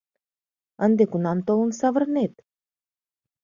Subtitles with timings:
[0.85, 2.33] —Ынде кунам толын савырнет?